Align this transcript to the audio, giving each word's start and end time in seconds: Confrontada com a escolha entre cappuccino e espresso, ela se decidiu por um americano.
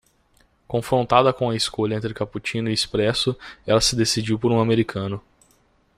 Confrontada 0.67 1.31
com 1.31 1.47
a 1.51 1.55
escolha 1.55 1.93
entre 1.93 2.11
cappuccino 2.11 2.71
e 2.71 2.73
espresso, 2.73 3.35
ela 3.67 3.79
se 3.79 3.95
decidiu 3.95 4.39
por 4.39 4.51
um 4.51 4.59
americano. 4.59 5.21